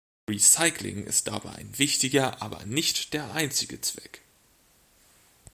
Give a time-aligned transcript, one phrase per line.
[0.27, 4.21] Recycling ist dabei ein wichtiger aber nicht der einzige Zweck.